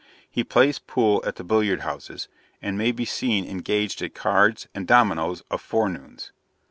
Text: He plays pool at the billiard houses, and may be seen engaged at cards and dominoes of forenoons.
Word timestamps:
He 0.31 0.43
plays 0.43 0.79
pool 0.79 1.21
at 1.27 1.35
the 1.35 1.43
billiard 1.43 1.81
houses, 1.81 2.27
and 2.59 2.75
may 2.75 2.91
be 2.91 3.05
seen 3.05 3.45
engaged 3.47 4.01
at 4.01 4.15
cards 4.15 4.67
and 4.73 4.87
dominoes 4.87 5.43
of 5.51 5.61
forenoons. 5.61 6.31